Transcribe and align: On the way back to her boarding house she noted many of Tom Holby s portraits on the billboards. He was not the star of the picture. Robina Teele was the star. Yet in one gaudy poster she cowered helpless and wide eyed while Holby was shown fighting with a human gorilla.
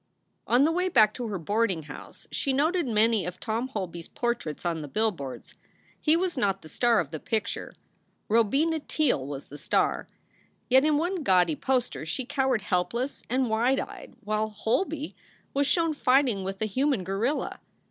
On 0.47 0.63
the 0.63 0.71
way 0.71 0.89
back 0.89 1.13
to 1.13 1.27
her 1.27 1.37
boarding 1.37 1.83
house 1.83 2.27
she 2.31 2.53
noted 2.53 2.87
many 2.87 3.23
of 3.23 3.39
Tom 3.39 3.67
Holby 3.67 3.99
s 3.99 4.07
portraits 4.07 4.65
on 4.65 4.81
the 4.81 4.87
billboards. 4.87 5.53
He 5.99 6.17
was 6.17 6.35
not 6.39 6.63
the 6.63 6.69
star 6.69 6.99
of 6.99 7.11
the 7.11 7.19
picture. 7.19 7.71
Robina 8.27 8.79
Teele 8.79 9.23
was 9.23 9.49
the 9.49 9.59
star. 9.59 10.07
Yet 10.71 10.83
in 10.83 10.97
one 10.97 11.21
gaudy 11.21 11.55
poster 11.55 12.03
she 12.03 12.25
cowered 12.25 12.63
helpless 12.63 13.21
and 13.29 13.47
wide 13.47 13.79
eyed 13.79 14.15
while 14.21 14.49
Holby 14.49 15.15
was 15.53 15.67
shown 15.67 15.93
fighting 15.93 16.43
with 16.43 16.63
a 16.63 16.65
human 16.65 17.03
gorilla. 17.03 17.59